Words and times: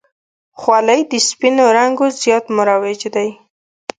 خولۍ 0.59 1.01
د 1.11 1.13
سپینو 1.27 1.65
رنګو 1.77 2.07
زیات 2.21 2.45
مروج 2.55 3.01
دی. 3.15 3.29